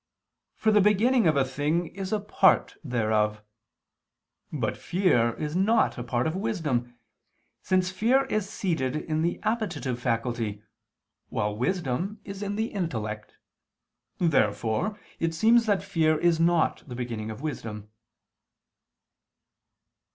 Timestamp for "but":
4.51-4.75